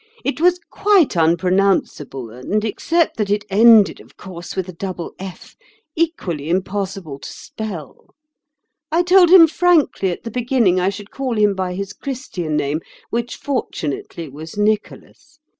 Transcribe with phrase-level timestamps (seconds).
[0.25, 5.55] It was quite unpronounceable and, except that it ended, of course, with a double f,
[5.95, 8.07] equally impossible to spell.
[8.91, 12.81] I told him frankly at the beginning I should call him by his Christian name,
[13.11, 15.37] which fortunately was Nicholas.